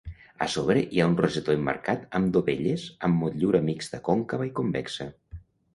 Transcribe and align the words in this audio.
A 0.45 0.45
sobre 0.53 0.81
hi 0.95 1.01
ha 1.03 1.09
un 1.09 1.13
rosetó 1.19 1.53
emmarcat 1.57 2.07
amb 2.21 2.33
dovelles 2.39 2.89
amb 3.09 3.23
motllura 3.27 3.65
mixta 3.73 4.05
còncava 4.11 4.53
i 4.53 4.55
convexa. 4.63 5.11